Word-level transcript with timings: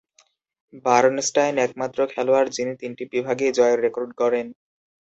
Bernstein 0.85 1.55
একমাত্র 1.57 1.99
খেলোয়াড় 2.13 2.49
যিনি 2.49 2.73
তিনটি 2.81 3.03
বিভাগেই 3.13 3.55
জয়ের 3.57 3.79
রেকর্ড 3.85 4.09
গড়েন। 4.19 4.47